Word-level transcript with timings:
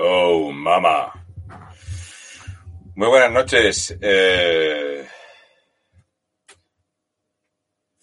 Oh, 0.00 0.52
mamá. 0.52 1.12
Muy 2.94 3.08
buenas 3.08 3.32
noches. 3.32 3.96
Eh, 4.00 5.06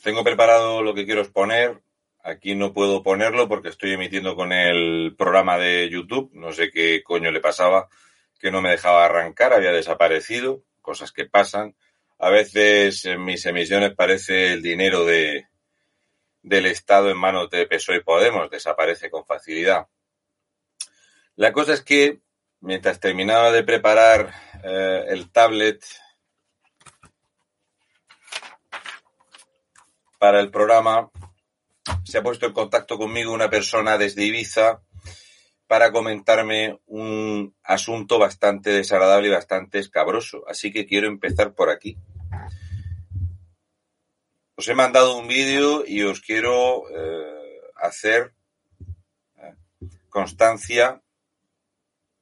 Tengo 0.04 0.24
preparado 0.24 0.84
lo 0.84 0.94
que 0.94 1.06
quiero 1.06 1.22
exponer. 1.22 1.82
Aquí 2.22 2.54
no 2.54 2.74
puedo 2.74 3.02
ponerlo 3.02 3.48
porque 3.48 3.70
estoy 3.70 3.94
emitiendo 3.94 4.36
con 4.36 4.52
el 4.52 5.16
programa 5.18 5.58
de 5.58 5.90
YouTube. 5.90 6.30
No 6.34 6.52
sé 6.52 6.70
qué 6.70 7.02
coño 7.02 7.32
le 7.32 7.40
pasaba, 7.40 7.88
que 8.40 8.52
no 8.52 8.62
me 8.62 8.70
dejaba 8.70 9.06
arrancar, 9.06 9.54
había 9.54 9.72
desaparecido. 9.72 10.62
Cosas 10.82 11.12
que 11.12 11.26
pasan. 11.26 11.76
A 12.20 12.30
veces 12.30 13.06
en 13.06 13.24
mis 13.24 13.46
emisiones 13.48 13.96
parece 13.96 14.54
el 14.54 14.62
dinero 14.62 15.06
de, 15.06 15.48
del 16.44 16.68
Estado 16.68 17.10
en 17.10 17.18
manos 17.18 17.50
de 17.50 17.66
PSOE 17.66 17.98
y 17.98 18.04
Podemos. 18.04 18.52
Desaparece 18.52 19.10
con 19.10 19.26
facilidad. 19.26 19.88
La 21.38 21.52
cosa 21.52 21.74
es 21.74 21.82
que 21.82 22.22
mientras 22.62 23.02
terminaba 23.02 23.52
de 23.52 23.64
preparar 23.64 24.34
eh, 24.64 25.06
el 25.10 25.30
tablet 25.32 25.84
para 30.18 30.40
el 30.40 30.50
programa, 30.50 31.12
se 32.06 32.20
ha 32.20 32.24
puesto 32.24 32.46
en 32.46 32.54
contacto 32.54 32.98
conmigo 32.98 33.34
una 33.34 33.50
persona 33.50 33.98
desde 33.98 34.24
Ibiza 34.24 34.82
para 35.68 35.92
comentarme 35.92 36.80
un 36.86 37.54
asunto 37.64 38.18
bastante 38.18 38.70
desagradable 38.70 39.28
y 39.28 39.32
bastante 39.32 39.80
escabroso. 39.80 40.46
Así 40.48 40.72
que 40.72 40.86
quiero 40.86 41.08
empezar 41.08 41.54
por 41.54 41.70
aquí. 41.70 41.98
Os 44.56 44.68
he 44.70 44.74
mandado 44.74 45.18
un 45.18 45.28
vídeo 45.28 45.84
y 45.86 46.04
os 46.04 46.22
quiero 46.22 46.84
eh, 46.90 47.60
hacer 47.76 48.34
eh, 49.38 49.54
constancia 50.08 51.02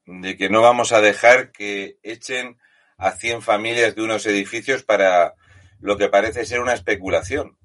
de 0.06 0.38
que 0.38 0.50
no 0.50 0.62
vamos 0.62 0.92
a 0.92 1.02
dejar 1.02 1.52
que 1.52 1.98
echen 2.04 2.58
a 2.98 3.12
100 3.12 3.42
familias 3.42 3.96
de 3.96 4.02
unos 4.02 4.26
edificios 4.26 4.84
para 4.84 5.36
lo 5.80 5.98
que 5.98 6.10
parece 6.10 6.46
ser 6.46 6.60
una 6.60 6.74
especulación. 6.74 7.58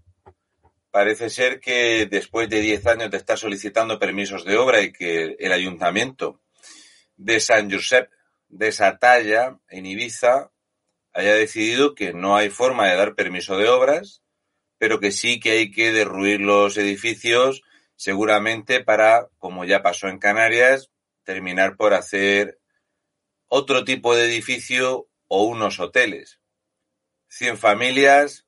Parece 0.91 1.31
ser 1.31 1.61
que 1.61 2.07
después 2.07 2.49
de 2.49 2.61
10 2.61 2.87
años 2.87 3.11
de 3.11 3.19
estar 3.19 3.39
solicitando 3.39 3.99
permisos 3.99 4.45
de 4.45 4.57
obra 4.57 4.81
y 4.81 4.93
que 4.93 5.37
el 5.39 5.53
ayuntamiento 5.53 6.41
de 7.17 7.41
San 7.41 7.71
Josep 7.71 8.11
de 8.49 8.73
Satalla, 8.73 9.59
en 9.69 9.87
Ibiza, 9.87 10.51
haya 11.13 11.35
decidido 11.35 11.95
que 11.95 12.13
no 12.13 12.37
hay 12.37 12.49
forma 12.49 12.89
de 12.89 12.97
dar 12.97 13.15
permiso 13.15 13.59
de 13.59 13.69
obras, 13.69 14.23
pero 14.79 15.01
que 15.01 15.13
sí 15.13 15.41
que 15.41 15.53
hay 15.53 15.71
que 15.71 15.93
derruir 15.93 16.41
los 16.41 16.77
edificios 16.77 17.63
seguramente 17.97 18.83
para, 18.83 19.29
como 19.39 19.65
ya 19.65 19.83
pasó 19.83 20.09
en 20.09 20.19
Canarias, 20.19 20.91
terminar 21.29 21.77
por 21.77 21.93
hacer 21.93 22.59
otro 23.49 23.85
tipo 23.85 24.17
de 24.17 24.25
edificio 24.25 25.11
o 25.27 25.43
unos 25.43 25.79
hoteles. 25.79 26.41
100 27.29 27.59
familias, 27.59 28.47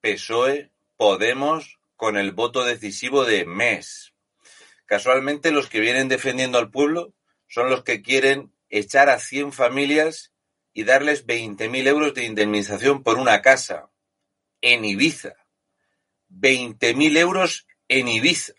PSOE, 0.00 0.72
Podemos, 0.96 1.78
con 1.94 2.16
el 2.16 2.32
voto 2.32 2.64
decisivo 2.64 3.26
de 3.26 3.44
MES. 3.44 4.14
Casualmente 4.86 5.50
los 5.50 5.68
que 5.68 5.80
vienen 5.80 6.08
defendiendo 6.08 6.56
al 6.56 6.70
pueblo 6.70 7.12
son 7.46 7.68
los 7.68 7.84
que 7.84 8.00
quieren 8.00 8.54
echar 8.70 9.10
a 9.10 9.18
100 9.18 9.52
familias 9.52 10.32
y 10.72 10.84
darles 10.84 11.26
20.000 11.26 11.86
euros 11.86 12.14
de 12.14 12.24
indemnización 12.24 13.02
por 13.02 13.18
una 13.18 13.42
casa 13.42 13.90
en 14.62 14.86
Ibiza. 14.86 15.34
20.000 16.30 17.18
euros 17.18 17.66
en 17.88 18.08
Ibiza. 18.08 18.54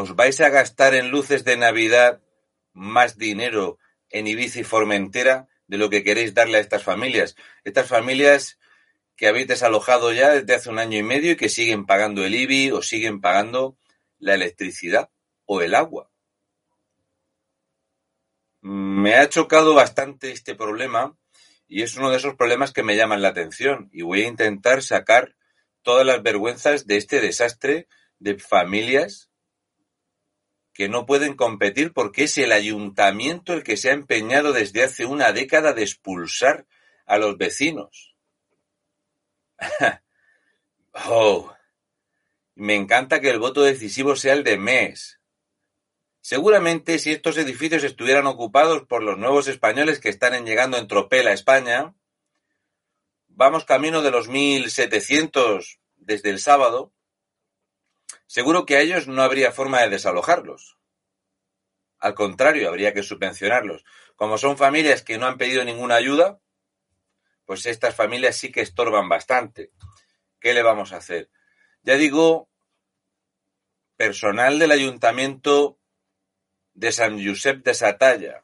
¿Os 0.00 0.16
vais 0.16 0.40
a 0.40 0.48
gastar 0.48 0.94
en 0.94 1.10
luces 1.10 1.44
de 1.44 1.58
Navidad 1.58 2.22
más 2.72 3.18
dinero 3.18 3.78
en 4.08 4.26
Ibiza 4.26 4.60
y 4.60 4.64
Formentera 4.64 5.46
de 5.66 5.76
lo 5.76 5.90
que 5.90 6.02
queréis 6.02 6.32
darle 6.32 6.56
a 6.56 6.62
estas 6.62 6.82
familias? 6.82 7.36
Estas 7.64 7.86
familias 7.86 8.58
que 9.14 9.28
habéis 9.28 9.46
desalojado 9.48 10.10
ya 10.14 10.30
desde 10.30 10.54
hace 10.54 10.70
un 10.70 10.78
año 10.78 10.96
y 10.96 11.02
medio 11.02 11.32
y 11.32 11.36
que 11.36 11.50
siguen 11.50 11.84
pagando 11.84 12.24
el 12.24 12.34
IBI 12.34 12.70
o 12.70 12.80
siguen 12.80 13.20
pagando 13.20 13.76
la 14.18 14.32
electricidad 14.32 15.10
o 15.44 15.60
el 15.60 15.74
agua. 15.74 16.10
Me 18.62 19.16
ha 19.16 19.28
chocado 19.28 19.74
bastante 19.74 20.32
este 20.32 20.54
problema 20.54 21.14
y 21.68 21.82
es 21.82 21.94
uno 21.96 22.10
de 22.10 22.16
esos 22.16 22.36
problemas 22.36 22.72
que 22.72 22.82
me 22.82 22.96
llaman 22.96 23.20
la 23.20 23.28
atención 23.28 23.90
y 23.92 24.00
voy 24.00 24.22
a 24.22 24.28
intentar 24.28 24.82
sacar 24.82 25.36
todas 25.82 26.06
las 26.06 26.22
vergüenzas 26.22 26.86
de 26.86 26.96
este 26.96 27.20
desastre 27.20 27.86
de 28.18 28.38
familias 28.38 29.29
que 30.80 30.88
no 30.88 31.04
pueden 31.04 31.34
competir 31.34 31.92
porque 31.92 32.24
es 32.24 32.38
el 32.38 32.52
ayuntamiento 32.52 33.52
el 33.52 33.62
que 33.62 33.76
se 33.76 33.90
ha 33.90 33.92
empeñado 33.92 34.54
desde 34.54 34.82
hace 34.82 35.04
una 35.04 35.30
década 35.30 35.74
de 35.74 35.82
expulsar 35.82 36.66
a 37.04 37.18
los 37.18 37.36
vecinos. 37.36 38.16
oh, 40.94 41.52
me 42.54 42.76
encanta 42.76 43.20
que 43.20 43.28
el 43.28 43.38
voto 43.38 43.60
decisivo 43.60 44.16
sea 44.16 44.32
el 44.32 44.42
de 44.42 44.56
MES. 44.56 45.20
Seguramente 46.22 46.98
si 46.98 47.12
estos 47.12 47.36
edificios 47.36 47.84
estuvieran 47.84 48.26
ocupados 48.26 48.86
por 48.86 49.02
los 49.02 49.18
nuevos 49.18 49.48
españoles 49.48 50.00
que 50.00 50.08
están 50.08 50.46
llegando 50.46 50.78
en 50.78 50.88
tropel 50.88 51.28
a 51.28 51.34
España, 51.34 51.94
vamos 53.28 53.66
camino 53.66 54.00
de 54.00 54.12
los 54.12 54.30
1.700 54.30 55.78
desde 55.96 56.30
el 56.30 56.38
sábado, 56.38 56.94
Seguro 58.30 58.64
que 58.64 58.76
a 58.76 58.80
ellos 58.80 59.08
no 59.08 59.22
habría 59.22 59.50
forma 59.50 59.80
de 59.80 59.88
desalojarlos. 59.88 60.78
Al 61.98 62.14
contrario, 62.14 62.68
habría 62.68 62.94
que 62.94 63.02
subvencionarlos. 63.02 63.84
Como 64.14 64.38
son 64.38 64.56
familias 64.56 65.02
que 65.02 65.18
no 65.18 65.26
han 65.26 65.36
pedido 65.36 65.64
ninguna 65.64 65.96
ayuda, 65.96 66.38
pues 67.44 67.66
estas 67.66 67.96
familias 67.96 68.36
sí 68.36 68.52
que 68.52 68.60
estorban 68.60 69.08
bastante. 69.08 69.72
¿Qué 70.38 70.54
le 70.54 70.62
vamos 70.62 70.92
a 70.92 70.98
hacer? 70.98 71.28
Ya 71.82 71.96
digo, 71.96 72.48
personal 73.96 74.60
del 74.60 74.70
ayuntamiento 74.70 75.80
de 76.72 76.92
San 76.92 77.26
Josep 77.26 77.64
de 77.64 77.74
Satalla, 77.74 78.42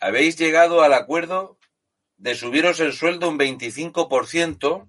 habéis 0.00 0.36
llegado 0.36 0.82
al 0.82 0.94
acuerdo 0.94 1.58
de 2.16 2.34
subiros 2.34 2.80
el 2.80 2.92
sueldo 2.92 3.28
un 3.28 3.38
25% 3.38 4.88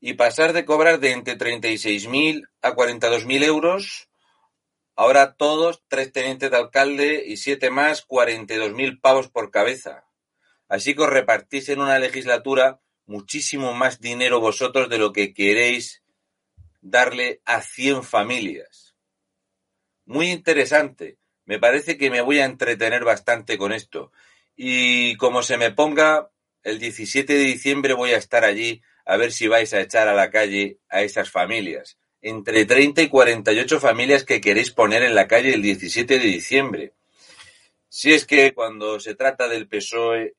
y 0.00 0.14
pasar 0.14 0.52
de 0.52 0.64
cobrar 0.64 1.00
de 1.00 1.12
entre 1.12 1.38
36.000 1.38 2.48
a 2.62 2.74
42.000 2.74 3.44
euros, 3.44 4.08
ahora 4.96 5.34
todos, 5.34 5.82
tres 5.88 6.12
tenientes 6.12 6.50
de 6.50 6.56
alcalde 6.56 7.24
y 7.26 7.38
siete 7.38 7.70
más, 7.70 8.06
42.000 8.06 9.00
pavos 9.00 9.28
por 9.28 9.50
cabeza. 9.50 10.04
Así 10.68 10.94
que 10.94 11.02
os 11.02 11.10
repartís 11.10 11.68
en 11.68 11.80
una 11.80 11.98
legislatura 11.98 12.80
muchísimo 13.06 13.72
más 13.74 14.00
dinero 14.00 14.40
vosotros 14.40 14.88
de 14.88 14.98
lo 14.98 15.12
que 15.12 15.34
queréis 15.34 16.02
darle 16.80 17.40
a 17.44 17.60
100 17.62 18.02
familias. 18.02 18.94
Muy 20.04 20.30
interesante. 20.30 21.18
Me 21.46 21.58
parece 21.58 21.96
que 21.96 22.10
me 22.10 22.20
voy 22.20 22.40
a 22.40 22.46
entretener 22.46 23.04
bastante 23.04 23.58
con 23.58 23.72
esto. 23.72 24.12
Y 24.56 25.16
como 25.16 25.42
se 25.42 25.56
me 25.56 25.72
ponga, 25.72 26.30
el 26.62 26.78
17 26.78 27.32
de 27.32 27.44
diciembre 27.44 27.94
voy 27.94 28.12
a 28.12 28.18
estar 28.18 28.44
allí 28.44 28.82
a 29.04 29.16
ver 29.16 29.32
si 29.32 29.48
vais 29.48 29.72
a 29.74 29.80
echar 29.80 30.08
a 30.08 30.14
la 30.14 30.30
calle 30.30 30.78
a 30.88 31.02
esas 31.02 31.30
familias. 31.30 31.98
Entre 32.22 32.64
30 32.64 33.02
y 33.02 33.08
48 33.08 33.80
familias 33.80 34.24
que 34.24 34.40
queréis 34.40 34.70
poner 34.70 35.02
en 35.02 35.14
la 35.14 35.28
calle 35.28 35.52
el 35.52 35.62
17 35.62 36.18
de 36.18 36.26
diciembre. 36.26 36.92
Si 37.88 38.12
es 38.12 38.26
que 38.26 38.54
cuando 38.54 38.98
se 38.98 39.14
trata 39.14 39.46
del 39.46 39.68
PSOE 39.68 40.34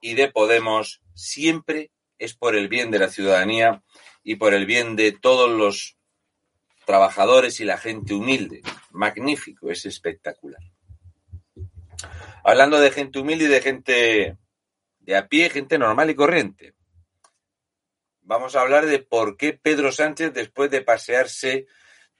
y 0.00 0.14
de 0.14 0.28
Podemos 0.28 1.00
siempre 1.14 1.90
es 2.18 2.34
por 2.34 2.54
el 2.54 2.68
bien 2.68 2.90
de 2.90 2.98
la 2.98 3.08
ciudadanía 3.08 3.82
y 4.22 4.36
por 4.36 4.54
el 4.54 4.66
bien 4.66 4.94
de 4.94 5.12
todos 5.12 5.50
los 5.50 5.96
trabajadores 6.84 7.60
y 7.60 7.64
la 7.64 7.78
gente 7.78 8.14
humilde. 8.14 8.62
Magnífico, 8.90 9.70
es 9.70 9.86
espectacular. 9.86 10.60
Hablando 12.44 12.80
de 12.80 12.90
gente 12.90 13.20
humilde 13.20 13.44
y 13.44 13.48
de 13.48 13.60
gente 13.60 14.36
de 14.98 15.16
a 15.16 15.28
pie, 15.28 15.48
gente 15.48 15.78
normal 15.78 16.10
y 16.10 16.16
corriente. 16.16 16.74
Vamos 18.22 18.56
a 18.56 18.62
hablar 18.62 18.86
de 18.86 18.98
por 18.98 19.36
qué 19.36 19.52
Pedro 19.52 19.92
Sánchez, 19.92 20.32
después 20.32 20.70
de 20.70 20.82
pasearse 20.82 21.66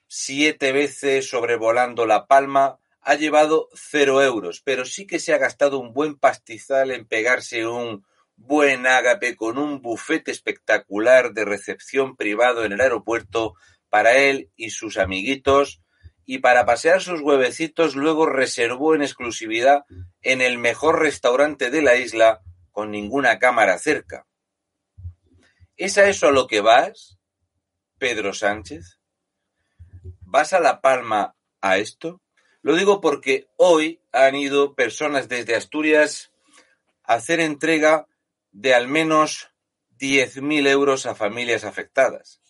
siete 0.06 0.70
veces 0.70 1.28
sobrevolando 1.28 2.06
La 2.06 2.26
Palma, 2.28 2.78
ha 3.00 3.14
llevado 3.16 3.69
cero 3.74 4.22
euros, 4.22 4.60
pero 4.64 4.84
sí 4.84 5.08
que 5.08 5.19
se 5.19 5.34
ha 5.34 5.38
gastado 5.38 5.80
un 5.80 5.92
buen 5.92 6.16
pastizal 6.16 6.92
en 6.92 7.04
pegarse 7.04 7.66
un 7.66 8.06
buen 8.36 8.86
ágape 8.86 9.34
con 9.34 9.58
un 9.58 9.82
bufete 9.82 10.30
espectacular 10.30 11.32
de 11.32 11.44
recepción 11.44 12.16
privado 12.16 12.64
en 12.64 12.72
el 12.72 12.80
aeropuerto 12.80 13.54
para 13.88 14.16
él 14.16 14.50
y 14.54 14.70
sus 14.70 14.98
amiguitos, 14.98 15.81
y 16.24 16.38
para 16.38 16.64
pasear 16.64 17.00
sus 17.02 17.20
huevecitos 17.20 17.96
luego 17.96 18.26
reservó 18.26 18.94
en 18.94 19.02
exclusividad 19.02 19.84
en 20.22 20.40
el 20.40 20.58
mejor 20.58 21.00
restaurante 21.00 21.70
de 21.70 21.82
la 21.82 21.96
isla 21.96 22.42
con 22.70 22.90
ninguna 22.90 23.38
cámara 23.38 23.78
cerca. 23.78 24.26
¿Es 25.76 25.98
a 25.98 26.08
eso 26.08 26.28
a 26.28 26.32
lo 26.32 26.46
que 26.46 26.60
vas, 26.60 27.19
Pedro 27.98 28.32
Sánchez? 28.32 29.00
¿Vas 30.20 30.52
a 30.52 30.60
La 30.60 30.80
Palma 30.80 31.36
a 31.60 31.78
esto? 31.78 32.22
Lo 32.62 32.76
digo 32.76 33.00
porque 33.00 33.48
hoy 33.56 34.00
han 34.12 34.36
ido 34.36 34.75
personas 34.75 35.28
desde 35.28 35.56
Asturias 35.56 36.32
a 37.02 37.14
hacer 37.14 37.40
entrega 37.40 38.06
de 38.52 38.75
al 38.75 38.86
menos 38.86 39.50
10.000 39.98 40.68
euros 40.68 41.06
a 41.06 41.14
familias 41.14 41.64
afectadas. 41.64 42.40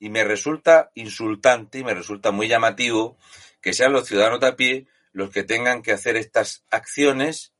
Y 0.00 0.10
me 0.10 0.24
resulta 0.24 0.90
insultante 0.96 1.78
y 1.78 1.84
me 1.84 1.94
resulta 1.94 2.32
muy 2.32 2.48
llamativo 2.48 3.16
que 3.60 3.72
sean 3.72 3.92
los 3.92 4.08
ciudadanos 4.08 4.40
de 4.40 4.48
a 4.48 4.56
pie 4.56 4.86
los 5.12 5.30
que 5.30 5.44
tengan 5.44 5.82
que 5.82 5.92
hacer 5.92 6.16
estas 6.16 6.64
acciones, 6.70 7.52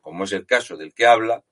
como 0.00 0.24
es 0.24 0.32
el 0.32 0.46
caso 0.46 0.76
del 0.76 0.92
que 0.92 1.06
habla, 1.06 1.44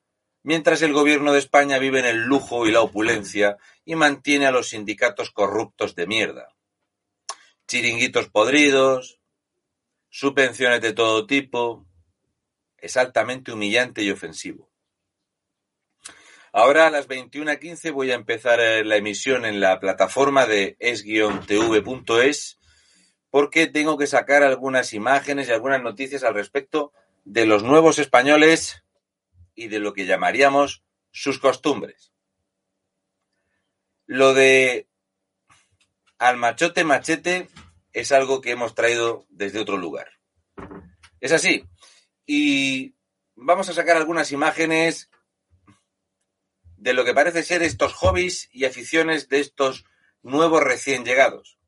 mientras 0.43 0.83
el 0.83 0.93
gobierno 0.93 1.33
de 1.33 1.39
España 1.39 1.79
vive 1.79 2.01
en 2.01 2.07
el 2.07 2.25
lujo 2.25 2.67
y 2.67 2.73
la 2.73 2.81
opulencia 2.81 3.59
y 3.85 3.95
mantiene 3.95 4.47
a 4.47 4.51
los 4.51 4.71
sindicatos 4.71 5.31
corruptos 5.31 5.95
de 5.95 6.09
mierda 6.09 6.49
chiringuitos 7.71 8.29
podridos, 8.29 9.21
subvenciones 10.09 10.81
de 10.81 10.93
todo 10.93 11.29
tipo. 11.29 11.87
Es 12.77 12.97
altamente 12.97 13.53
humillante 13.53 14.03
y 14.03 14.11
ofensivo. 14.11 14.70
Ahora 16.53 16.89
a 16.89 16.91
las 16.91 17.09
21.15 17.09 17.93
voy 17.93 18.11
a 18.11 18.17
empezar 18.17 18.61
eh, 18.61 18.85
la 18.85 18.97
emisión 18.97 19.45
en 19.45 19.61
la 19.61 19.79
plataforma 19.79 20.47
de 20.47 20.77
es-tv.es 20.81 22.59
porque 23.31 23.69
tengo 23.69 23.97
que 23.97 24.09
sacar 24.09 24.43
algunas 24.43 24.93
imágenes 24.93 25.49
y 25.49 25.53
algunas 25.53 25.81
noticias 25.81 26.25
al 26.25 26.35
respecto 26.35 26.93
de 27.25 27.47
los 27.47 27.63
nuevos 27.63 28.01
españoles 28.01 28.83
y 29.55 29.69
de 29.69 29.79
lo 29.79 29.93
que 29.93 30.07
llamaríamos 30.07 30.83
sus 31.13 31.39
costumbres. 31.39 32.13
Lo 34.07 34.35
de 34.35 34.89
al 36.19 36.37
machote 36.37 36.83
machete 36.83 37.49
es 37.93 38.11
algo 38.11 38.41
que 38.41 38.51
hemos 38.51 38.75
traído 38.75 39.25
desde 39.29 39.61
otro 39.61 39.77
lugar. 39.77 40.09
Es 41.21 41.31
así. 41.31 41.65
Y 42.27 42.95
vamos 43.37 43.69
a 43.69 43.75
sacar 43.75 43.97
algunas 43.97 44.33
imágenes 44.33 45.10
de 46.81 46.95
lo 46.95 47.05
que 47.05 47.13
parece 47.13 47.43
ser 47.43 47.63
estos 47.63 47.93
hobbies 47.93 48.49
y 48.53 48.65
aficiones 48.65 49.29
de 49.29 49.41
estos 49.41 49.85
nuevos 50.23 50.63
recién 50.63 51.05
llegados. 51.05 51.59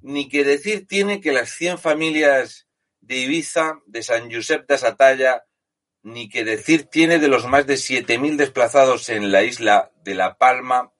Ni 0.00 0.30
que 0.30 0.44
decir 0.44 0.86
tiene 0.86 1.20
que 1.20 1.32
las 1.32 1.50
100 1.50 1.78
familias 1.78 2.66
de 3.02 3.18
Ibiza, 3.18 3.80
de 3.86 4.02
San 4.02 4.32
Josep 4.32 4.66
de 4.66 4.78
Satalla, 4.78 5.44
ni 6.02 6.30
que 6.30 6.44
decir 6.44 6.84
tiene 6.84 7.18
de 7.18 7.28
los 7.28 7.46
más 7.46 7.66
de 7.66 7.74
7.000 7.74 8.36
desplazados 8.36 9.10
en 9.10 9.30
la 9.30 9.42
isla 9.42 9.92
de 10.04 10.14
La 10.14 10.38
Palma, 10.38 10.94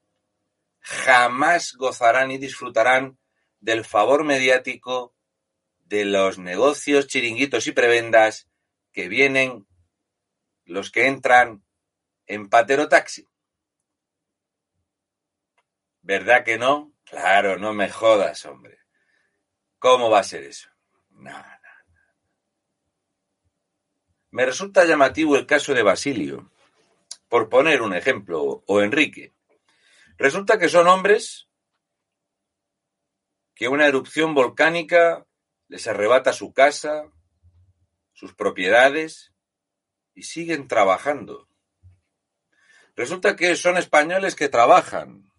jamás 0.81 1.73
gozarán 1.77 2.31
y 2.31 2.37
disfrutarán 2.37 3.19
del 3.59 3.87
favor 3.87 4.23
mediático 4.23 5.15
de 5.87 6.05
los 6.05 6.39
negocios, 6.39 7.07
chiringuitos 7.07 7.67
y 7.67 7.73
prebendas 7.73 8.49
que 8.93 9.09
vienen, 9.09 9.67
los 10.67 10.91
que 10.91 11.07
entran 11.07 11.65
en 12.27 12.51
Patero 12.51 12.87
Taxi. 12.89 13.30
¿Verdad 16.11 16.43
que 16.45 16.59
no? 16.59 16.93
Claro, 17.05 17.57
no 17.57 17.73
me 17.73 17.89
jodas, 17.89 18.45
hombre. 18.45 18.81
¿Cómo 19.79 20.11
va 20.11 20.19
a 20.19 20.25
ser 20.25 20.43
eso? 20.43 20.69
No, 21.11 21.41
Me 24.33 24.45
resulta 24.45 24.85
llamativo 24.87 25.37
el 25.37 25.47
caso 25.47 25.73
de 25.73 25.85
Basilio, 25.85 26.51
por 27.29 27.49
poner 27.49 27.81
un 27.81 27.95
ejemplo, 27.95 28.65
o 28.67 28.81
Enrique. 28.83 29.37
Resulta 30.17 30.59
que 30.59 30.69
son 30.69 30.89
hombres 30.89 31.49
que 33.55 33.69
una 33.69 33.87
erupción 33.87 34.35
volcánica 34.35 35.25
les 35.69 35.87
arrebata 35.87 36.33
su 36.33 36.53
casa, 36.53 37.05
sus 38.15 38.35
propiedades 38.35 39.33
y 40.17 40.25
siguen 40.25 40.67
trabajando. 40.67 41.49
Resulta 42.97 43.37
que 43.37 43.55
son 43.55 43.77
españoles 43.77 44.35
que 44.35 44.49
trabajan, 44.49 45.30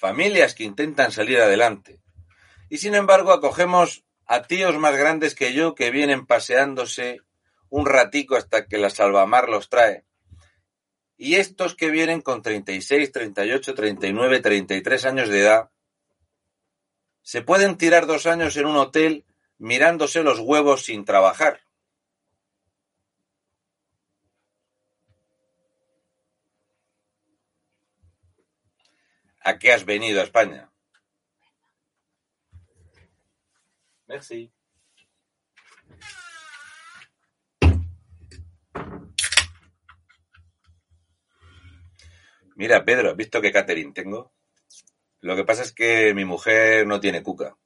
familias 0.00 0.54
que 0.54 0.64
intentan 0.64 1.12
salir 1.12 1.38
adelante. 1.38 2.00
Y 2.68 2.78
sin 2.78 2.94
embargo 2.96 3.32
acogemos 3.32 4.04
a 4.26 4.42
tíos 4.42 4.76
más 4.78 4.96
grandes 4.96 5.34
que 5.36 5.52
yo 5.52 5.74
que 5.76 5.90
vienen 5.92 6.26
paseándose 6.26 7.20
un 7.68 7.86
ratico 7.86 8.34
hasta 8.34 8.66
que 8.66 8.78
la 8.78 8.90
salvamar 8.90 9.48
los 9.48 9.68
trae 9.68 10.04
y 11.22 11.34
estos 11.34 11.74
que 11.74 11.90
vienen 11.90 12.22
con 12.22 12.40
36, 12.40 13.12
38, 13.12 13.74
39, 13.74 14.40
33 14.40 15.04
años 15.04 15.28
de 15.28 15.40
edad, 15.40 15.70
se 17.20 17.42
pueden 17.42 17.76
tirar 17.76 18.06
dos 18.06 18.24
años 18.24 18.56
en 18.56 18.64
un 18.64 18.76
hotel 18.76 19.26
mirándose 19.58 20.22
los 20.22 20.38
huevos 20.38 20.86
sin 20.86 21.04
trabajar. 21.04 21.60
¿A 29.42 29.58
qué 29.58 29.72
has 29.72 29.84
venido 29.84 30.20
a 30.20 30.24
España? 30.24 30.70
Merci. 34.06 34.52
Mira, 42.56 42.84
Pedro, 42.84 43.10
¿has 43.10 43.16
visto 43.16 43.40
qué 43.40 43.52
catering 43.52 43.94
tengo? 43.94 44.34
Lo 45.20 45.34
que 45.36 45.44
pasa 45.44 45.62
es 45.62 45.72
que 45.72 46.12
mi 46.12 46.24
mujer 46.26 46.86
no 46.86 47.00
tiene 47.00 47.22
cuca. 47.22 47.56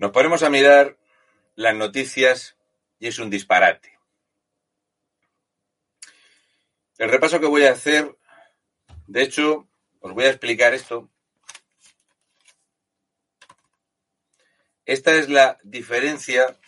Nos 0.00 0.12
ponemos 0.12 0.42
a 0.42 0.48
mirar 0.48 0.96
las 1.56 1.74
noticias 1.74 2.56
y 2.98 3.08
es 3.08 3.18
un 3.18 3.28
disparate. 3.28 3.98
El 6.96 7.10
repaso 7.10 7.38
que 7.38 7.46
voy 7.46 7.64
a 7.64 7.72
hacer, 7.72 8.16
de 9.06 9.22
hecho, 9.22 9.68
os 10.00 10.14
voy 10.14 10.24
a 10.24 10.30
explicar 10.30 10.72
esto 10.72 11.10
Esta 14.86 15.14
es 15.14 15.28
la 15.28 15.58
diferencia 15.64 16.58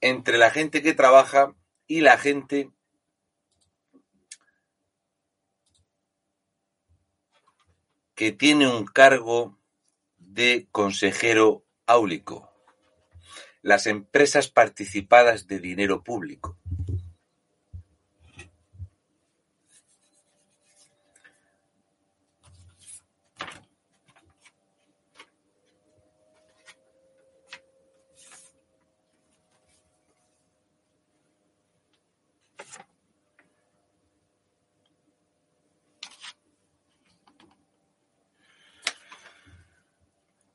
entre 0.00 0.36
la 0.36 0.50
gente 0.50 0.82
que 0.82 0.92
trabaja 0.92 1.54
y 1.86 2.00
la 2.00 2.18
gente 2.18 2.72
que 8.16 8.32
tiene 8.32 8.66
un 8.66 8.86
cargo 8.86 9.56
de 10.18 10.66
consejero 10.72 11.64
áulico. 11.90 12.52
Las 13.62 13.88
empresas 13.88 14.46
participadas 14.48 15.48
de 15.48 15.58
dinero 15.58 16.04
público. 16.04 16.59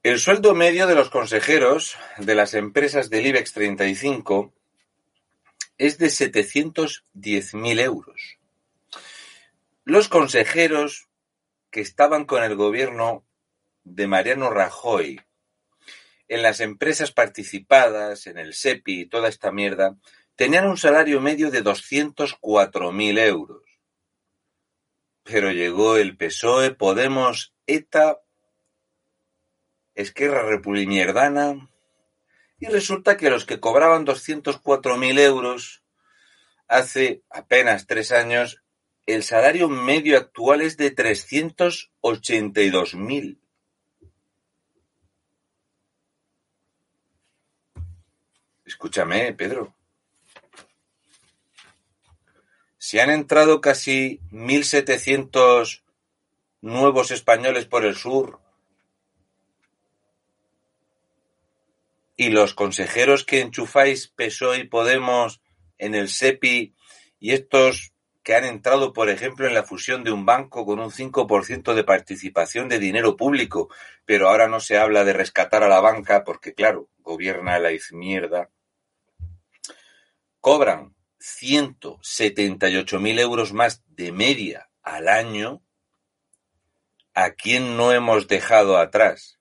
El 0.06 0.20
sueldo 0.20 0.54
medio 0.54 0.86
de 0.86 0.94
los 0.94 1.10
consejeros 1.10 1.98
de 2.20 2.36
las 2.36 2.54
empresas 2.54 3.10
del 3.10 3.26
IBEX 3.26 3.54
35 3.54 4.54
es 5.80 5.98
de 5.98 6.06
710.000 6.06 7.80
euros. 7.80 8.38
Los 9.84 10.08
consejeros 10.08 11.08
que 11.72 11.82
estaban 11.82 12.26
con 12.26 12.44
el 12.44 12.56
gobierno 12.56 13.26
de 13.84 14.06
Mariano 14.06 14.52
Rajoy 14.52 15.22
en 16.28 16.44
las 16.44 16.60
empresas 16.60 17.12
participadas, 17.12 18.28
en 18.28 18.38
el 18.38 18.54
SEPI 18.54 19.02
y 19.02 19.06
toda 19.08 19.28
esta 19.28 19.52
mierda, 19.52 19.98
tenían 20.36 20.68
un 20.68 20.78
salario 20.78 21.20
medio 21.20 21.50
de 21.50 21.64
204.000 21.64 23.20
euros. 23.26 23.64
Pero 25.24 25.52
llegó 25.52 25.98
el 25.98 26.16
PSOE, 26.16 26.76
Podemos, 26.76 27.56
ETA, 27.66 28.20
Esquerra 29.96 30.44
Republimierdana, 30.44 31.70
y 32.60 32.68
resulta 32.68 33.18
que 33.18 33.30
los 33.30 33.46
que 33.46 33.60
cobraban 33.60 34.06
204.000 34.06 35.20
euros 35.20 35.84
hace 36.68 37.22
apenas 37.30 37.86
tres 37.88 38.12
años, 38.12 38.62
el 39.06 39.24
salario 39.24 39.70
medio 39.70 40.18
actual 40.18 40.62
es 40.62 40.76
de 40.78 40.96
382.000. 40.96 43.38
Escúchame, 48.66 49.32
Pedro. 49.34 49.76
Si 52.78 53.00
han 53.00 53.12
entrado 53.12 53.62
casi 53.62 54.20
1.700 54.32 55.84
nuevos 56.62 57.12
españoles 57.12 57.66
por 57.66 57.86
el 57.86 57.96
sur 57.96 58.40
y 62.16 62.30
los 62.30 62.54
consejeros 62.54 63.24
que 63.24 63.42
enchufáis 63.42 64.08
PSOE 64.08 64.60
y 64.60 64.68
Podemos 64.68 65.42
en 65.78 65.96
el 65.96 66.10
SEPI 66.10 66.76
y 67.20 67.34
estos 67.34 67.94
que 68.24 68.36
han 68.36 68.46
entrado, 68.46 68.92
por 68.92 69.10
ejemplo, 69.10 69.48
en 69.48 69.54
la 69.54 69.64
fusión 69.64 70.04
de 70.04 70.12
un 70.12 70.26
banco 70.26 70.66
con 70.66 70.80
un 70.80 70.90
5% 70.90 71.76
de 71.76 71.84
participación 71.84 72.68
de 72.68 72.80
dinero 72.80 73.16
público, 73.16 73.70
pero 74.04 74.30
ahora 74.30 74.48
no 74.48 74.60
se 74.60 74.80
habla 74.80 75.04
de 75.04 75.14
rescatar 75.14 75.62
a 75.62 75.68
la 75.68 75.80
banca 75.80 76.24
porque, 76.24 76.56
claro, 76.56 76.90
gobierna 76.98 77.60
la 77.60 77.72
izmierda, 77.72 78.50
cobran 80.40 80.96
178.000 81.20 83.20
euros 83.20 83.54
más 83.54 83.84
de 83.88 84.12
media 84.12 84.70
al 84.82 85.08
año, 85.08 85.62
¿a 87.14 87.32
quién 87.32 87.78
no 87.78 87.92
hemos 87.92 88.28
dejado 88.28 88.78
atrás? 88.78 89.40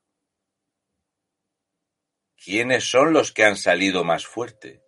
¿Quiénes 2.45 2.85
son 2.85 3.15
los 3.15 3.33
que 3.33 3.47
han 3.47 3.57
salido 3.57 4.05
más 4.05 4.27
fuerte? 4.27 4.83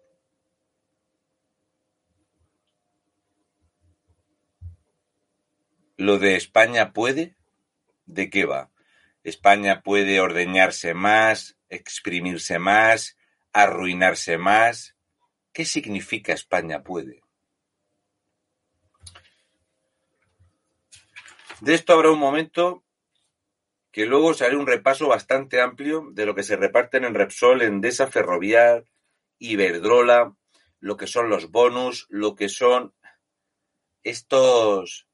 ¿Lo 5.97 6.19
de 6.19 6.37
España 6.37 6.93
puede? 6.93 7.35
¿De 8.05 8.29
qué 8.29 8.45
va? 8.45 8.71
España 9.25 9.83
puede 9.83 10.21
ordeñarse 10.21 10.93
más, 10.93 11.57
exprimirse 11.71 12.59
más, 12.59 13.17
arruinarse 13.55 14.37
más. 14.37 14.95
¿Qué 15.55 15.65
significa 15.65 16.35
España 16.35 16.83
puede? 16.83 17.23
De 21.63 21.73
esto 21.73 21.95
habrá 21.95 22.11
un 22.11 22.19
momento 22.19 22.85
que 23.97 24.05
luego 24.05 24.35
se 24.35 24.45
haré 24.45 24.59
un 24.59 24.67
repaso 24.67 25.09
bastante 25.09 25.63
amplio 25.63 26.11
de 26.13 26.27
lo 26.27 26.35
que 26.35 26.43
se 26.43 26.57
reparten 26.57 27.07
en 27.07 27.15
Repsol, 27.15 27.63
Endesa, 27.63 28.07
Ferrovial, 28.07 28.85
Iberdrola, 29.39 30.37
lo 30.81 30.99
que 30.99 31.07
son 31.07 31.31
los 31.31 31.51
bonus, 31.51 32.07
lo 32.11 32.35
que 32.35 32.51
son 32.51 32.95
estos 34.03 35.09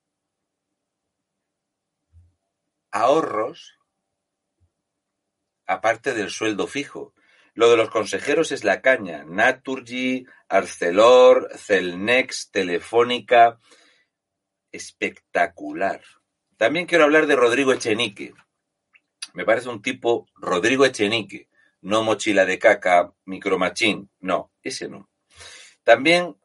ahorros, 2.91 3.79
aparte 5.65 6.13
del 6.13 6.31
sueldo 6.31 6.67
fijo. 6.67 7.15
Lo 7.55 7.71
de 7.71 7.77
los 7.77 7.89
consejeros 7.89 8.51
es 8.51 8.65
la 8.65 8.83
caña. 8.83 9.23
Naturgy, 9.23 10.27
Arcelor, 10.49 11.57
Celnex, 11.57 12.51
Telefónica. 12.51 13.61
Espectacular. 14.73 16.03
También 16.57 16.87
quiero 16.87 17.05
hablar 17.05 17.29
de 17.29 17.37
Rodrigo 17.37 17.73
Echenique. 17.73 18.35
Me 19.35 19.45
parece 19.45 19.69
un 19.69 19.83
tipo 19.83 20.27
Rodrigo 20.37 20.85
Echenique. 20.85 21.49
No 21.81 22.03
mochila 22.03 22.45
de 22.45 22.59
caca, 22.59 23.13
micromachín. 23.25 24.11
No, 24.21 24.53
ese 24.63 24.89
no. 24.89 25.11
También, 25.83 26.37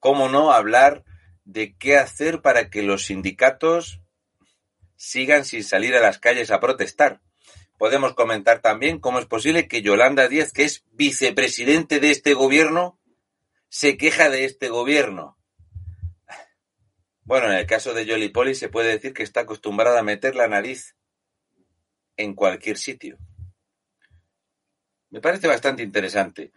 cómo 0.00 0.28
no, 0.28 0.52
hablar 0.52 1.04
de 1.44 1.76
qué 1.76 1.96
hacer 1.96 2.42
para 2.42 2.70
que 2.70 2.82
los 2.82 3.04
sindicatos 3.04 4.00
sigan 4.96 5.44
sin 5.44 5.62
salir 5.62 5.94
a 5.94 6.00
las 6.00 6.18
calles 6.18 6.50
a 6.50 6.60
protestar. 6.60 7.20
Podemos 7.78 8.14
comentar 8.14 8.60
también 8.60 8.98
cómo 8.98 9.18
es 9.18 9.26
posible 9.26 9.68
que 9.68 9.82
Yolanda 9.82 10.28
Díaz, 10.28 10.52
que 10.52 10.64
es 10.64 10.84
vicepresidente 10.92 12.00
de 12.00 12.10
este 12.10 12.34
gobierno, 12.34 12.98
se 13.68 13.96
queja 13.96 14.30
de 14.30 14.44
este 14.44 14.68
gobierno. 14.68 15.36
Bueno, 17.22 17.50
en 17.50 17.58
el 17.58 17.66
caso 17.66 17.94
de 17.94 18.30
Poli 18.30 18.54
se 18.54 18.68
puede 18.68 18.92
decir 18.92 19.12
que 19.12 19.22
está 19.22 19.40
acostumbrada 19.40 20.00
a 20.00 20.04
meter 20.04 20.36
la 20.36 20.46
nariz 20.46 20.96
en 22.16 22.34
cualquier 22.34 22.78
sitio. 22.78 23.18
Me 25.10 25.20
parece 25.20 25.46
bastante 25.46 25.82
interesante. 25.82 26.52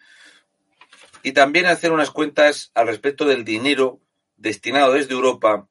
Y 1.24 1.32
también 1.32 1.66
hacer 1.66 1.92
unas 1.92 2.12
cuentas 2.12 2.72
al 2.74 2.88
respecto 2.88 3.26
del 3.26 3.44
dinero 3.44 4.02
destinado 4.36 4.94
desde 4.94 5.14
Europa 5.14 5.68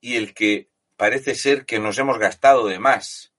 y 0.00 0.16
el 0.16 0.34
que 0.34 0.70
parece 0.96 1.34
ser 1.34 1.66
que 1.66 1.78
nos 1.78 1.98
hemos 1.98 2.18
gastado 2.18 2.66
de 2.66 2.78
más. 2.78 3.32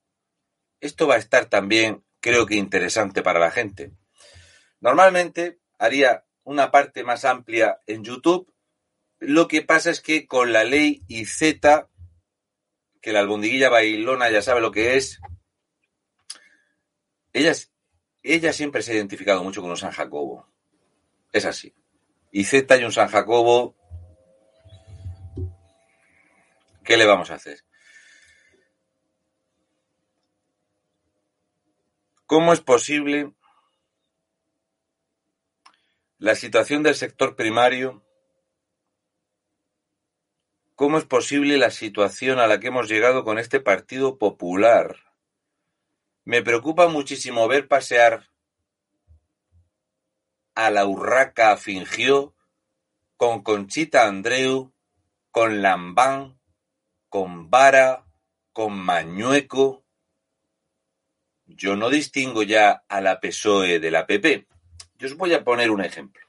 Esto 0.80 1.08
va 1.08 1.16
a 1.16 1.20
estar 1.20 1.46
también, 1.46 2.04
creo 2.20 2.46
que 2.46 2.56
interesante 2.56 3.22
para 3.22 3.40
la 3.40 3.52
gente. 3.52 3.92
Normalmente 4.80 5.60
haría 5.80 6.26
una 6.44 6.72
parte 6.72 7.04
más 7.04 7.26
amplia 7.26 7.82
en 7.88 8.04
YouTube. 8.04 8.54
Lo 9.20 9.48
que 9.48 9.64
pasa 9.64 9.90
es 9.90 10.02
que 10.02 10.28
con 10.28 10.54
la 10.54 10.64
ley 10.64 11.04
IZ, 11.08 11.64
que 13.08 13.14
la 13.14 13.22
albondiguilla 13.22 13.70
bailona 13.70 14.30
ya 14.30 14.42
sabe 14.42 14.60
lo 14.60 14.70
que 14.70 14.98
es, 14.98 15.22
ella, 17.32 17.54
ella 18.22 18.52
siempre 18.52 18.82
se 18.82 18.92
ha 18.92 18.96
identificado 18.96 19.46
mucho 19.46 19.62
con 19.62 19.70
un 19.70 19.78
San 19.78 19.94
Jacobo. 19.94 20.46
Es 21.32 21.46
así. 21.46 21.74
IZ 22.34 22.66
y 22.78 22.84
un 22.84 22.92
San 22.92 23.08
Jacobo 23.08 23.78
¿Qué 26.84 26.98
le 26.98 27.06
vamos 27.06 27.32
a 27.32 27.36
hacer? 27.36 27.64
¿Cómo 32.26 32.52
es 32.52 32.60
posible 32.60 33.32
la 36.18 36.36
situación 36.36 36.84
del 36.84 36.96
sector 36.96 37.38
primario? 37.38 38.06
¿Cómo 40.78 41.00
es 41.00 41.06
posible 41.06 41.58
la 41.58 41.72
situación 41.72 42.38
a 42.38 42.46
la 42.46 42.60
que 42.60 42.68
hemos 42.68 42.88
llegado 42.88 43.24
con 43.24 43.40
este 43.40 43.60
Partido 43.60 44.20
Popular? 44.20 44.96
Me 46.24 46.44
preocupa 46.44 46.88
muchísimo 46.88 47.48
ver 47.48 47.68
pasear 47.68 48.30
a 50.54 50.70
la 50.70 50.86
urraca 50.86 51.58
fingió 51.58 52.36
con 53.16 53.42
Conchita 53.42 54.06
Andreu, 54.06 54.72
con 55.32 55.64
Lambán, 55.64 56.40
con 57.10 57.50
vara, 57.50 58.06
con 58.54 58.78
mañueco. 58.78 59.84
Yo 61.48 61.76
no 61.76 61.90
distingo 61.90 62.44
ya 62.44 62.84
a 62.88 63.02
la 63.02 63.20
PSOE 63.20 63.80
de 63.80 63.90
la 63.90 64.06
PP. 64.06 64.46
Yo 65.00 65.08
os 65.08 65.18
voy 65.18 65.34
a 65.34 65.44
poner 65.44 65.72
un 65.72 65.84
ejemplo. 65.84 66.27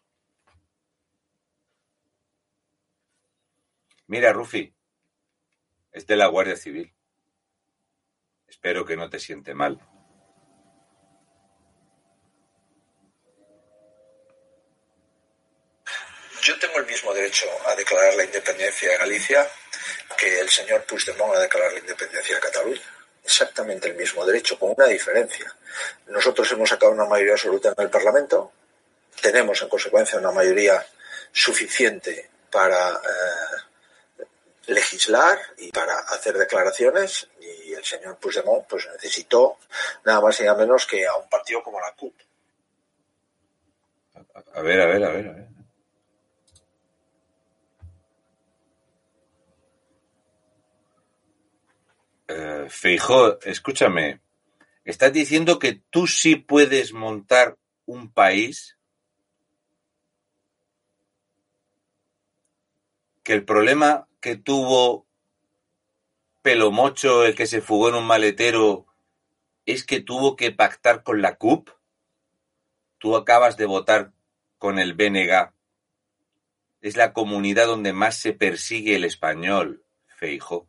Mira, 4.08 4.32
Rufi, 4.32 4.74
es 5.92 6.06
de 6.06 6.16
la 6.16 6.26
Guardia 6.28 6.56
Civil. 6.56 6.94
Espero 8.48 8.86
que 8.86 8.96
no 8.96 9.10
te 9.10 9.20
siente 9.20 9.52
mal. 9.52 9.78
Yo 16.42 16.58
tengo 16.58 16.78
el 16.78 16.86
mismo 16.86 17.12
derecho 17.12 17.46
a 17.66 17.74
declarar 17.74 18.14
la 18.14 18.24
independencia 18.24 18.90
de 18.90 18.96
Galicia 18.96 19.46
que 20.16 20.40
el 20.40 20.48
señor 20.48 20.84
Puigdemont 20.84 21.36
a 21.36 21.40
declarar 21.40 21.74
la 21.74 21.80
independencia 21.80 22.34
de 22.34 22.40
Cataluña. 22.40 22.80
Exactamente 23.22 23.88
el 23.88 23.96
mismo 23.96 24.24
derecho, 24.24 24.58
con 24.58 24.72
una 24.74 24.86
diferencia. 24.86 25.54
Nosotros 26.06 26.50
hemos 26.52 26.70
sacado 26.70 26.92
una 26.92 27.04
mayoría 27.04 27.34
absoluta 27.34 27.74
en 27.76 27.84
el 27.84 27.90
Parlamento, 27.90 28.52
tenemos 29.20 29.60
en 29.60 29.68
consecuencia 29.68 30.18
una 30.18 30.32
mayoría 30.32 30.82
suficiente 31.30 32.30
para 32.50 32.92
eh, 32.92 33.67
legislar 34.68 35.38
y 35.56 35.72
para 35.72 35.98
hacer 35.98 36.36
declaraciones 36.36 37.28
y 37.40 37.72
el 37.72 37.84
señor 37.84 38.18
Puigdemont 38.18 38.66
pues 38.68 38.86
necesitó 38.92 39.58
nada 40.04 40.20
más 40.20 40.38
y 40.40 40.44
nada 40.44 40.58
menos 40.58 40.86
que 40.86 41.06
a 41.06 41.16
un 41.16 41.28
partido 41.28 41.62
como 41.62 41.80
la 41.80 41.92
CUP. 41.92 42.14
A 44.54 44.60
ver, 44.62 44.80
a 44.80 44.86
ver, 44.86 45.04
a 45.04 45.10
ver, 45.10 45.28
a 45.28 45.32
ver. 45.32 45.48
Eh, 52.28 53.38
escúchame. 53.44 54.20
¿Estás 54.84 55.12
diciendo 55.12 55.58
que 55.58 55.82
tú 55.90 56.06
sí 56.06 56.36
puedes 56.36 56.92
montar 56.92 57.56
un 57.86 58.12
país? 58.12 58.76
Que 63.22 63.32
el 63.34 63.44
problema 63.44 64.07
que 64.20 64.36
tuvo 64.36 65.06
Pelomocho, 66.42 67.24
el 67.24 67.34
que 67.34 67.46
se 67.46 67.60
fugó 67.60 67.88
en 67.88 67.96
un 67.96 68.06
maletero, 68.06 68.86
es 69.66 69.84
que 69.84 70.00
tuvo 70.00 70.36
que 70.36 70.50
pactar 70.50 71.02
con 71.02 71.20
la 71.20 71.36
CUP? 71.36 71.70
Tú 72.98 73.16
acabas 73.16 73.56
de 73.56 73.66
votar 73.66 74.12
con 74.56 74.78
el 74.78 74.94
BNG. 74.94 75.52
Es 76.80 76.96
la 76.96 77.12
comunidad 77.12 77.66
donde 77.66 77.92
más 77.92 78.16
se 78.16 78.32
persigue 78.32 78.96
el 78.96 79.04
español, 79.04 79.84
Feijo. 80.06 80.68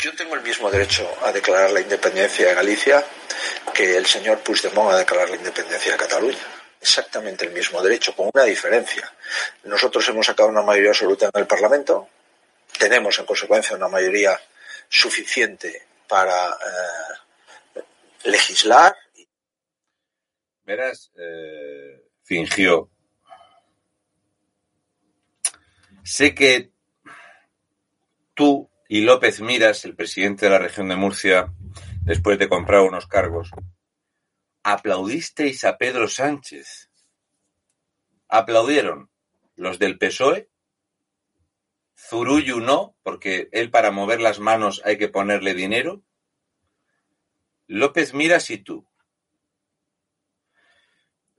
Yo 0.00 0.14
tengo 0.14 0.34
el 0.34 0.42
mismo 0.42 0.70
derecho 0.70 1.08
a 1.24 1.32
declarar 1.32 1.70
la 1.72 1.80
independencia 1.80 2.48
de 2.48 2.54
Galicia 2.54 3.04
que 3.74 3.96
el 3.96 4.06
señor 4.06 4.40
Puigdemont 4.40 4.92
a 4.92 4.98
declarar 4.98 5.30
la 5.30 5.36
independencia 5.36 5.92
de 5.92 5.98
Cataluña. 5.98 6.57
Exactamente 6.80 7.44
el 7.44 7.52
mismo 7.52 7.82
derecho, 7.82 8.14
con 8.14 8.30
una 8.32 8.44
diferencia. 8.44 9.12
Nosotros 9.64 10.08
hemos 10.08 10.26
sacado 10.26 10.48
una 10.48 10.62
mayoría 10.62 10.90
absoluta 10.90 11.28
en 11.32 11.40
el 11.40 11.46
Parlamento, 11.46 12.08
tenemos 12.78 13.18
en 13.18 13.26
consecuencia 13.26 13.76
una 13.76 13.88
mayoría 13.88 14.38
suficiente 14.88 15.86
para 16.06 16.50
eh, 17.74 17.80
legislar. 18.24 18.94
Verás, 20.64 21.10
eh, 21.16 22.04
fingió. 22.22 22.90
Sé 26.04 26.34
que 26.34 26.70
tú 28.34 28.70
y 28.88 29.02
López 29.02 29.40
Miras, 29.40 29.84
el 29.84 29.94
presidente 29.94 30.46
de 30.46 30.52
la 30.52 30.58
región 30.58 30.88
de 30.88 30.96
Murcia, 30.96 31.52
después 32.02 32.38
de 32.38 32.48
comprar 32.48 32.80
unos 32.80 33.06
cargos, 33.06 33.50
aplaudisteis 34.72 35.64
a 35.64 35.78
Pedro 35.78 36.08
Sánchez. 36.08 36.90
Aplaudieron 38.28 39.10
los 39.56 39.78
del 39.78 39.98
PSOE, 39.98 40.50
Zurullu 41.96 42.60
no, 42.60 42.96
porque 43.02 43.48
él 43.52 43.70
para 43.70 43.90
mover 43.90 44.20
las 44.20 44.38
manos 44.38 44.82
hay 44.84 44.98
que 44.98 45.08
ponerle 45.08 45.54
dinero. 45.54 46.02
López 47.66 48.14
Miras 48.14 48.50
y 48.50 48.58
tú. 48.58 48.86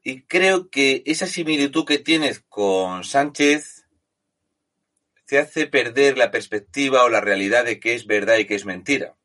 Y 0.04 0.24
creo 0.24 0.70
que 0.70 1.04
esa 1.06 1.28
similitud 1.28 1.86
que 1.86 2.00
tienes 2.00 2.44
con 2.50 3.04
Sánchez 3.04 3.86
te 5.26 5.38
hace 5.38 5.68
perder 5.68 6.18
la 6.18 6.32
perspectiva 6.32 7.04
o 7.04 7.10
la 7.10 7.22
realidad 7.22 7.66
de 7.66 7.80
qué 7.80 7.94
es 7.94 8.08
verdad 8.08 8.38
y 8.38 8.46
qué 8.46 8.56
es 8.56 8.66
mentira. 8.66 9.19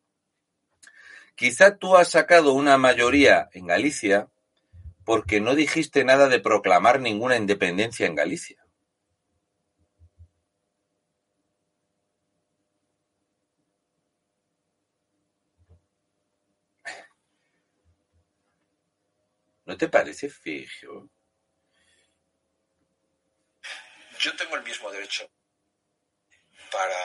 Quizá 1.37 1.76
tú 1.76 1.97
has 1.97 2.09
sacado 2.09 2.53
una 2.53 2.79
mayoría 2.79 3.49
en 3.52 3.67
Galicia 3.67 4.28
porque 5.04 5.41
no 5.41 5.54
dijiste 5.54 6.04
nada 6.04 6.28
de 6.28 6.41
proclamar 6.41 7.00
ninguna 7.00 7.37
independencia 7.37 8.06
en 8.06 8.15
Galicia. 8.15 8.65
¿No 19.67 19.76
te 19.76 19.89
parece 19.89 20.28
fijo? 20.28 21.08
Yo 24.21 24.37
tengo 24.37 24.56
el 24.56 24.63
mismo 24.63 24.91
derecho 24.91 25.28
para 26.71 26.97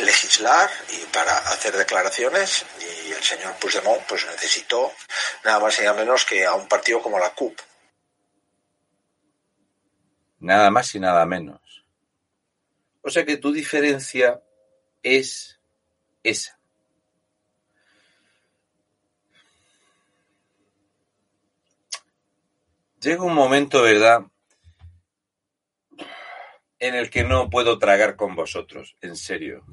legislar 0.00 0.70
y 0.92 1.04
para 1.06 1.36
hacer 1.38 1.76
declaraciones 1.76 2.64
y 2.80 3.12
el 3.12 3.22
señor 3.22 3.54
Puigdemont 3.56 4.02
pues 4.06 4.26
necesitó 4.26 4.92
nada 5.44 5.60
más 5.60 5.78
y 5.78 5.82
nada 5.82 5.94
menos 5.94 6.24
que 6.24 6.44
a 6.44 6.54
un 6.54 6.68
partido 6.68 7.00
como 7.02 7.18
la 7.18 7.30
CUP. 7.30 7.58
Nada 10.40 10.70
más 10.70 10.94
y 10.94 11.00
nada 11.00 11.24
menos. 11.24 11.84
O 13.02 13.10
sea 13.10 13.24
que 13.24 13.36
tu 13.36 13.52
diferencia 13.52 14.42
es 15.02 15.58
esa. 16.22 16.58
Llega 23.00 23.22
un 23.22 23.34
momento, 23.34 23.82
¿verdad?, 23.82 24.22
en 26.78 26.94
el 26.94 27.08
que 27.10 27.24
no 27.24 27.48
puedo 27.48 27.78
tragar 27.78 28.16
con 28.16 28.34
vosotros, 28.34 28.96
en 29.00 29.16
serio. 29.16 29.64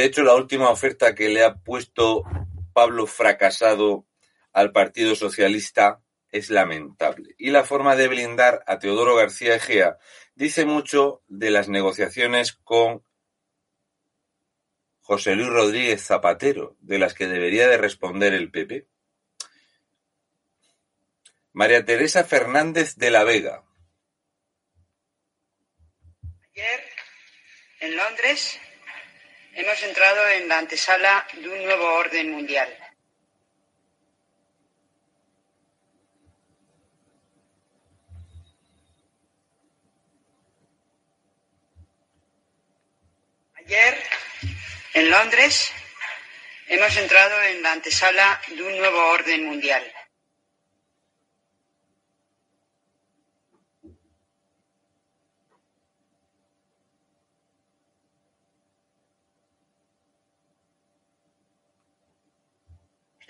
De 0.00 0.06
hecho, 0.06 0.22
la 0.22 0.34
última 0.34 0.70
oferta 0.70 1.14
que 1.14 1.28
le 1.28 1.44
ha 1.44 1.56
puesto 1.56 2.24
Pablo 2.72 3.06
fracasado 3.06 4.06
al 4.50 4.72
Partido 4.72 5.14
Socialista 5.14 6.00
es 6.30 6.48
lamentable. 6.48 7.34
Y 7.36 7.50
la 7.50 7.64
forma 7.64 7.96
de 7.96 8.08
blindar 8.08 8.64
a 8.66 8.78
Teodoro 8.78 9.14
García 9.14 9.56
Egea 9.56 9.98
dice 10.34 10.64
mucho 10.64 11.22
de 11.28 11.50
las 11.50 11.68
negociaciones 11.68 12.54
con 12.64 13.04
José 15.00 15.36
Luis 15.36 15.50
Rodríguez 15.50 16.02
Zapatero, 16.02 16.78
de 16.80 16.98
las 16.98 17.12
que 17.12 17.26
debería 17.26 17.68
de 17.68 17.76
responder 17.76 18.32
el 18.32 18.50
PP. 18.50 18.88
María 21.52 21.84
Teresa 21.84 22.24
Fernández 22.24 22.96
de 22.96 23.10
la 23.10 23.22
Vega, 23.24 23.64
Ayer, 26.54 26.84
en 27.80 27.96
Londres, 27.98 28.58
hemos 29.60 29.82
entrado 29.82 30.26
en 30.28 30.48
la 30.48 30.58
antesala 30.58 31.26
de 31.34 31.46
un 31.46 31.62
nuevo 31.62 31.84
orden 31.92 32.30
mundial. 32.30 32.74
Ayer, 43.56 44.02
en 44.94 45.10
Londres, 45.10 45.70
hemos 46.66 46.96
entrado 46.96 47.42
en 47.42 47.62
la 47.62 47.72
antesala 47.72 48.40
de 48.48 48.62
un 48.62 48.78
nuevo 48.78 49.10
orden 49.10 49.44
mundial. 49.44 49.92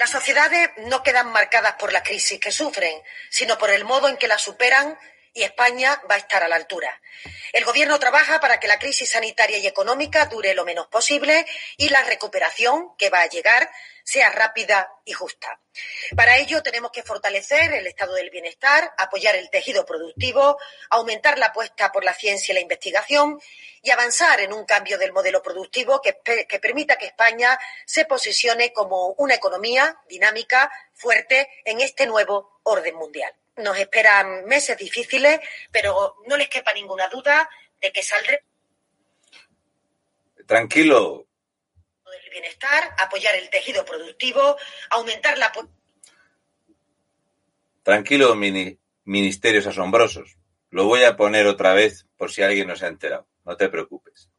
Las 0.00 0.08
sociedades 0.08 0.70
no 0.86 1.02
quedan 1.02 1.30
marcadas 1.30 1.74
por 1.74 1.92
la 1.92 2.02
crisis 2.02 2.40
que 2.40 2.50
sufren, 2.50 3.02
sino 3.28 3.58
por 3.58 3.68
el 3.68 3.84
modo 3.84 4.08
en 4.08 4.16
que 4.16 4.28
la 4.28 4.38
superan 4.38 4.98
y 5.32 5.42
España 5.42 6.00
va 6.10 6.16
a 6.16 6.18
estar 6.18 6.42
a 6.42 6.48
la 6.48 6.56
altura. 6.56 7.00
El 7.52 7.64
Gobierno 7.64 7.98
trabaja 7.98 8.40
para 8.40 8.60
que 8.60 8.68
la 8.68 8.78
crisis 8.78 9.10
sanitaria 9.10 9.58
y 9.58 9.66
económica 9.66 10.26
dure 10.26 10.54
lo 10.54 10.64
menos 10.64 10.86
posible 10.88 11.46
y 11.76 11.88
la 11.88 12.02
recuperación 12.02 12.96
que 12.96 13.10
va 13.10 13.22
a 13.22 13.28
llegar 13.28 13.70
sea 14.04 14.30
rápida 14.30 14.92
y 15.04 15.12
justa. 15.12 15.60
Para 16.16 16.36
ello 16.38 16.62
tenemos 16.62 16.90
que 16.90 17.02
fortalecer 17.02 17.72
el 17.74 17.86
estado 17.86 18.14
del 18.14 18.30
bienestar, 18.30 18.92
apoyar 18.98 19.36
el 19.36 19.50
tejido 19.50 19.84
productivo, 19.84 20.58
aumentar 20.90 21.38
la 21.38 21.46
apuesta 21.46 21.92
por 21.92 22.04
la 22.04 22.14
ciencia 22.14 22.52
y 22.52 22.54
la 22.54 22.60
investigación 22.60 23.40
y 23.82 23.90
avanzar 23.90 24.40
en 24.40 24.52
un 24.52 24.64
cambio 24.64 24.98
del 24.98 25.12
modelo 25.12 25.42
productivo 25.42 26.00
que, 26.00 26.18
que 26.48 26.58
permita 26.58 26.96
que 26.96 27.06
España 27.06 27.58
se 27.86 28.04
posicione 28.04 28.72
como 28.72 29.14
una 29.18 29.34
economía 29.34 29.96
dinámica, 30.08 30.70
fuerte 30.92 31.48
en 31.64 31.80
este 31.80 32.06
nuevo 32.06 32.60
orden 32.64 32.96
mundial. 32.96 33.32
Nos 33.56 33.78
esperan 33.78 34.44
meses 34.46 34.76
difíciles, 34.76 35.40
pero 35.70 36.16
no 36.26 36.36
les 36.36 36.48
quepa 36.48 36.72
ninguna 36.72 37.08
duda 37.08 37.48
de 37.80 37.92
que 37.92 38.02
saldré. 38.02 38.44
Tranquilo, 40.46 41.28
del 42.10 42.30
bienestar, 42.30 42.94
apoyar 42.98 43.34
el 43.36 43.50
tejido 43.50 43.84
productivo, 43.84 44.56
aumentar 44.90 45.38
la. 45.38 45.52
Tranquilo, 47.82 48.34
mini, 48.34 48.78
ministerios 49.04 49.66
asombrosos. 49.66 50.36
Lo 50.70 50.84
voy 50.84 51.04
a 51.04 51.16
poner 51.16 51.46
otra 51.46 51.74
vez 51.74 52.06
por 52.16 52.30
si 52.30 52.42
alguien 52.42 52.68
no 52.68 52.76
se 52.76 52.86
ha 52.86 52.88
enterado. 52.88 53.26
No 53.44 53.56
te 53.56 53.68
preocupes. 53.68 54.29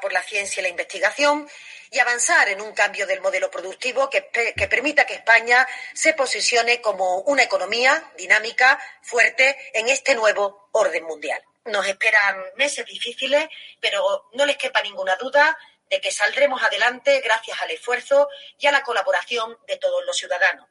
Por 0.00 0.12
la 0.12 0.22
ciencia 0.22 0.60
y 0.60 0.62
la 0.62 0.68
investigación 0.68 1.48
y 1.90 1.98
avanzar 1.98 2.48
en 2.48 2.60
un 2.60 2.72
cambio 2.72 3.06
del 3.06 3.20
modelo 3.20 3.50
productivo 3.50 4.08
que, 4.08 4.28
que, 4.30 4.68
permita 4.68 5.04
que 5.04 5.14
España 5.14 5.66
se 5.92 6.14
posicione 6.14 6.80
como 6.80 7.18
una 7.20 7.42
economía 7.42 8.10
dinámica, 8.16 8.78
fuerte 9.02 9.56
en 9.74 9.88
este 9.88 10.14
nuevo 10.14 10.68
orden 10.72 11.04
mundial. 11.04 11.42
Nos 11.66 11.86
esperan 11.86 12.42
meses 12.56 12.86
difíciles, 12.86 13.46
pero 13.80 14.28
no 14.32 14.46
les 14.46 14.56
quepa 14.56 14.80
ninguna 14.82 15.16
duda 15.16 15.56
de 15.90 16.00
que 16.00 16.10
saldremos 16.10 16.62
adelante 16.62 17.20
gracias 17.20 17.60
al 17.60 17.70
esfuerzo 17.70 18.28
y 18.58 18.66
a 18.66 18.72
la 18.72 18.82
colaboración 18.82 19.58
de 19.66 19.76
todos 19.76 20.02
los 20.06 20.16
ciudadanos. 20.16 20.66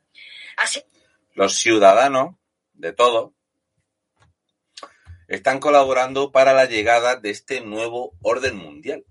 Así. 0.58 0.84
Los 1.34 1.56
ciudadanos, 1.58 2.36
de 2.74 2.94
todo, 2.94 3.36
están 5.32 5.62
colaborando 5.62 6.34
para 6.34 6.52
la 6.52 6.66
llegada 6.66 7.16
de 7.16 7.30
este 7.30 7.62
nuevo 7.62 8.14
orden 8.22 8.58
mundial. 8.58 9.06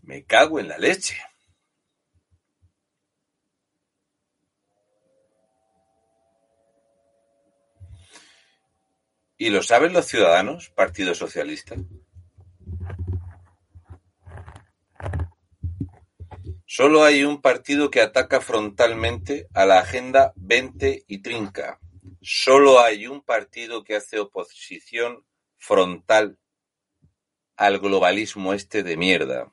Me 0.00 0.24
cago 0.24 0.58
en 0.58 0.68
la 0.68 0.78
leche. 0.78 1.18
¿Y 9.36 9.50
lo 9.50 9.62
saben 9.62 9.92
los 9.92 10.06
ciudadanos, 10.06 10.70
Partido 10.70 11.14
Socialista? 11.14 11.76
Solo 16.80 17.04
hay 17.04 17.24
un 17.24 17.42
partido 17.42 17.90
que 17.90 18.00
ataca 18.00 18.40
frontalmente 18.40 19.48
a 19.52 19.66
la 19.66 19.80
Agenda 19.80 20.32
20 20.36 21.04
y 21.06 21.18
trinca. 21.18 21.78
Solo 22.22 22.80
hay 22.80 23.06
un 23.06 23.20
partido 23.20 23.84
que 23.84 23.96
hace 23.96 24.18
oposición 24.18 25.26
frontal 25.58 26.38
al 27.54 27.80
globalismo 27.80 28.54
este 28.54 28.82
de 28.82 28.96
mierda. 28.96 29.52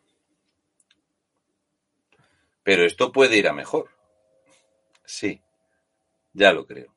Pero 2.63 2.85
esto 2.85 3.11
puede 3.11 3.35
ir 3.35 3.49
a 3.49 3.53
mejor. 3.53 3.89
Sí, 5.03 5.41
ya 6.31 6.53
lo 6.53 6.65
creo. 6.65 6.95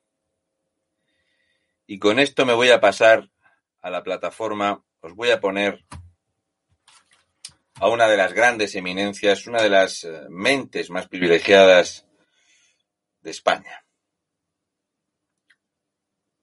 Y 1.89 1.99
con 1.99 2.21
esto 2.21 2.47
me 2.47 2.53
voy 2.53 2.71
a 2.71 2.81
pasar 2.81 3.33
a 3.81 3.91
la 3.91 4.05
plataforma. 4.05 4.85
Os 5.01 5.13
voy 5.13 5.31
a 5.33 5.41
poner 5.41 5.85
a 7.81 7.89
una 7.89 8.09
de 8.09 8.17
las 8.19 8.35
grandes 8.35 8.75
eminencias, 8.75 9.47
una 9.47 9.63
de 9.63 9.71
las 9.71 10.05
eh, 10.05 10.27
mentes 10.29 10.91
más 10.91 11.09
privilegiadas 11.09 12.07
de 13.23 13.31
España. 13.31 13.87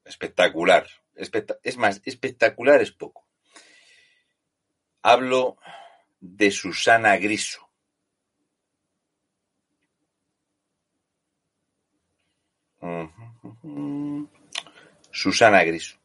Espectacular. 0.04 0.88
es 1.14 1.78
más, 1.78 2.02
espectacular 2.06 2.82
es 2.82 2.92
poco. 2.92 3.28
Hablo 5.04 5.58
de 6.20 6.50
Susana 6.50 7.16
Griso. 7.18 7.70
Susana 15.12 15.64
Griso. 15.64 15.97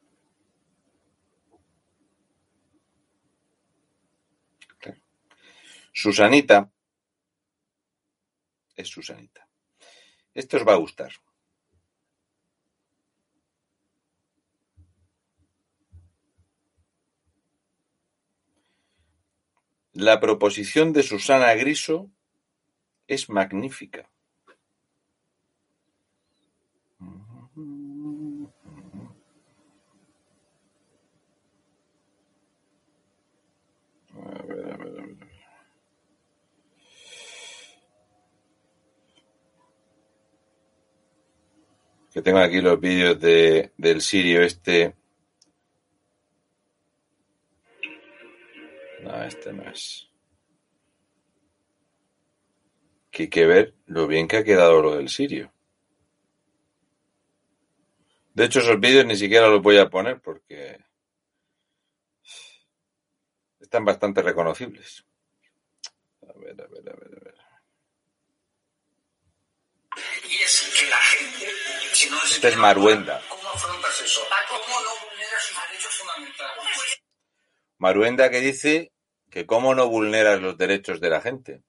Susanita 5.93 6.73
es 8.77 8.89
Susanita. 8.89 9.47
Esto 10.35 10.57
os 10.57 10.67
va 10.67 10.73
a 10.73 10.83
gustar. 10.85 11.13
La 19.93 20.21
proposición 20.21 20.95
de 20.95 21.03
Susana 21.03 21.53
Griso 21.55 22.11
es 23.07 23.29
magnífica. 23.29 24.12
Que 42.13 42.21
tengo 42.21 42.39
aquí 42.39 42.61
los 42.61 42.79
vídeos 42.79 43.19
de, 43.19 43.73
del 43.77 44.03
sirio 44.03 44.43
este. 44.43 44.95
No, 49.03 49.23
este 49.25 49.53
no 49.53 49.71
es. 49.71 50.09
Que 53.11 53.25
hay 53.25 53.29
que 53.29 53.47
ver 53.47 53.75
lo 53.87 54.07
bien 54.07 54.29
que 54.29 54.39
ha 54.39 54.45
quedado 54.45 54.83
lo 54.83 54.97
del 54.97 55.09
sirio. 55.09 55.53
De 58.35 58.45
hecho, 58.45 58.61
esos 58.61 58.81
vídeos 58.81 59.05
ni 59.05 59.17
siquiera 59.17 59.49
los 59.49 59.63
voy 59.63 59.79
a 59.79 59.91
poner 59.91 60.21
porque 60.21 60.79
están 63.61 63.85
bastante 63.85 64.23
reconocibles. 64.23 65.05
A 66.23 66.39
ver, 66.39 66.61
a 66.61 66.67
ver, 66.67 66.89
a 66.89 66.95
ver, 66.95 67.19
a 67.21 67.25
ver. 67.25 67.35
Esta 71.93 72.49
es 72.49 72.57
Maruenda. 72.57 73.21
Maruenda 77.79 78.31
que 78.31 78.41
dice 78.41 78.93
que 79.31 79.47
cómo 79.47 79.75
no 79.75 79.89
vulneras 79.89 80.41
los 80.41 80.57
derechos 80.57 81.01
de 81.01 81.11
la 81.11 81.21
gente. 81.21 81.63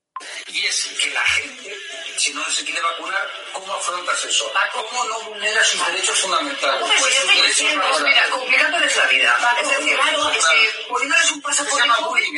¿Cómo 5.43 5.51
no 5.51 5.59
vulneras 5.59 5.67
sus 5.67 5.87
derechos 5.87 6.19
fundamentales? 6.19 6.79
Pues, 6.79 7.01
pues, 7.01 7.63
pues 7.75 8.03
mira, 8.03 8.29
complicándoles 8.29 8.95
la 8.95 9.07
vida. 9.07 9.57
Es 9.61 9.69
decir, 9.69 9.95
claro, 9.95 10.29
es 10.31 10.45
que 10.45 10.83
poniéndoles 10.87 11.31
un 11.31 11.41
pasaporte. 11.41 11.75
Se 11.75 11.81
llama 11.81 12.07
bullying. 12.07 12.37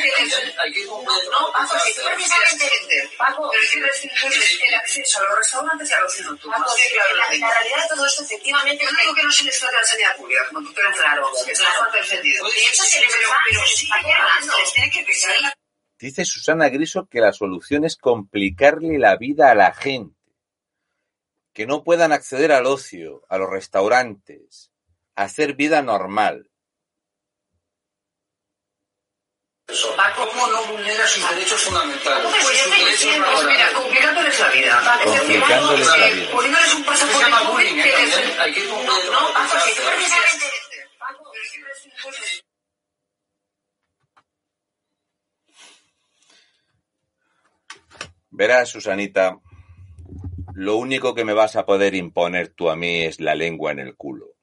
Hay 0.58 0.72
que 0.74 0.80
ir 0.80 0.88
No, 0.88 1.52
Paco, 1.54 1.80
si 1.80 1.94
tú 1.94 2.02
precisamente 2.04 3.12
Paco, 3.18 3.50
pero 3.52 3.63
es 3.63 3.72
que 3.72 3.82
restringirles 3.82 4.60
el 4.68 4.74
acceso 4.74 5.20
a 5.20 5.24
los 5.24 5.38
restaurantes 5.38 5.89
y 5.89 5.94
a 5.94 6.00
los 6.00 6.20
nocturnos. 6.22 6.60
Paco, 6.60 6.76
la, 6.76 7.26
la 7.38 7.52
realidad 7.52 7.84
de 7.84 7.96
todo 7.96 8.06
esto, 8.06 8.24
efectivamente, 8.24 8.86
digo 9.02 9.13
que 9.13 9.24
no 9.24 9.32
se 9.32 9.44
les 9.44 9.60
trate 9.60 9.76
la 9.76 9.84
sanidad 9.84 10.18
pública, 10.18 10.48
como 10.48 10.68
tú 10.68 10.74
pero 10.74 10.91
claro, 10.91 11.32
es 11.48 11.60
la 11.60 11.72
falta 11.72 11.98
de 11.98 12.06
sentido. 12.06 12.50
De 12.50 12.58
hecho, 12.58 12.84
se 12.84 13.00
les 13.02 13.13
va, 13.13 13.38
pero 13.48 13.62
sí, 13.68 13.89
les 14.63 14.74
tiene 14.74 14.91
que 14.91 15.04
pesar 15.04 15.39
la 15.41 15.54
Dice 15.98 16.26
Susana 16.26 16.70
Griso 16.70 17.08
que 17.10 17.22
la 17.22 17.32
solución 17.32 17.86
es 17.86 17.96
complicarle 17.96 19.00
la 19.00 19.15
vida 19.15 19.50
a 19.50 19.56
la 19.56 19.74
gente 19.74 20.14
que 21.56 21.65
no 21.65 21.86
puedan 21.86 22.12
acceder 22.12 22.52
al 22.52 22.65
ocio, 22.65 23.24
a 23.30 23.38
los 23.38 23.50
restaurantes, 23.50 24.74
a 25.15 25.24
hacer 25.24 25.54
vida 25.54 25.82
normal. 25.82 26.52
¿Cómo 29.65 30.48
no 30.48 30.65
vulnera 30.65 31.08
sus 31.08 31.28
derechos 31.30 31.62
fundamentales? 31.62 32.28
Pues, 32.30 33.08
pues 33.08 33.46
mira, 33.48 33.72
complicándoles 33.74 34.39
la 34.39 34.50
vida. 34.50 35.00
Complicándoles 35.04 35.88
la 35.88 36.08
vida. 36.08 36.32
Poniéndoles 36.32 36.74
un 36.76 36.84
pasaporte. 36.84 37.18
Se 37.18 37.24
llama 37.24 37.50
bullying, 37.50 37.80
¿eh? 37.80 37.91
También 37.91 38.39
hay 38.41 38.54
que 38.54 38.60
ir 38.60 38.70
con 38.70 38.86
No, 38.86 39.04
no, 39.12 39.34
Paco, 39.34 39.58
si 39.65 39.76
tú 39.76 39.82
precisamente... 39.88 40.46
Verás, 48.30 48.68
Susanita, 48.68 49.39
lo 50.56 50.78
único 50.78 51.13
que 51.13 51.26
me 51.26 51.34
vas 51.34 51.58
a 51.58 51.65
poder 51.65 51.96
imponer 51.96 52.48
tú 52.48 52.70
a 52.70 52.78
mí 52.78 53.02
es 53.02 53.20
la 53.20 53.36
lengua 53.36 53.74
en 53.74 53.80
el 53.80 53.98
culo. 53.98 54.36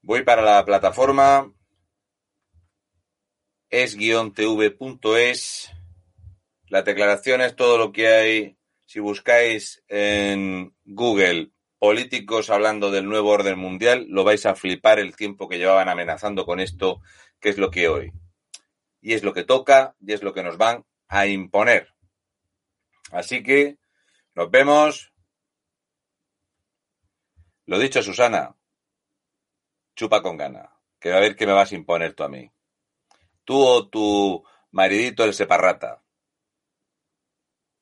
Voy 0.00 0.22
para 0.22 0.40
la 0.40 0.64
plataforma 0.64 1.52
es-tv.es. 3.68 5.70
La 6.68 6.80
declaración 6.80 7.42
es 7.42 7.54
todo 7.54 7.76
lo 7.76 7.92
que 7.92 8.08
hay. 8.08 8.56
Si 8.86 8.98
buscáis 8.98 9.84
en 9.88 10.74
Google 10.86 11.50
políticos 11.78 12.48
hablando 12.48 12.90
del 12.90 13.06
nuevo 13.06 13.28
orden 13.28 13.58
mundial, 13.58 14.06
lo 14.08 14.24
vais 14.24 14.46
a 14.46 14.54
flipar 14.54 14.98
el 14.98 15.16
tiempo 15.16 15.50
que 15.50 15.58
llevaban 15.58 15.90
amenazando 15.90 16.46
con 16.46 16.60
esto, 16.60 17.02
que 17.38 17.50
es 17.50 17.58
lo 17.58 17.70
que 17.70 17.88
hoy. 17.88 18.10
Y 19.02 19.12
es 19.12 19.22
lo 19.22 19.34
que 19.34 19.44
toca 19.44 19.96
y 20.00 20.14
es 20.14 20.22
lo 20.22 20.32
que 20.32 20.42
nos 20.42 20.56
van 20.56 20.86
a 21.08 21.26
imponer. 21.26 21.91
Así 23.12 23.42
que 23.42 23.78
nos 24.34 24.50
vemos. 24.50 25.12
Lo 27.66 27.78
dicho, 27.78 28.02
Susana, 28.02 28.56
chupa 29.94 30.22
con 30.22 30.36
gana, 30.36 30.72
que 30.98 31.12
a 31.12 31.20
ver 31.20 31.36
qué 31.36 31.46
me 31.46 31.52
vas 31.52 31.70
a 31.70 31.76
imponer 31.76 32.14
tú 32.14 32.24
a 32.24 32.28
mí. 32.28 32.50
Tú 33.44 33.60
o 33.60 33.88
tu 33.88 34.44
maridito 34.70 35.24
el 35.24 35.34
separrata. 35.34 36.02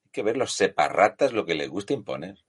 Hay 0.05 0.11
que 0.11 0.23
ver 0.23 0.37
los 0.37 0.53
separratas 0.53 1.33
lo 1.33 1.47
que 1.47 1.55
les 1.55 1.69
gusta 1.69 1.95
imponer. 1.95 2.45